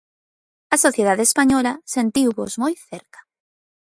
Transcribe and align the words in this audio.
A 0.75 0.77
sociedade 0.85 1.23
española 1.29 1.73
sentiuvos 1.95 2.51
moi 2.61 2.73
cerca. 2.89 3.19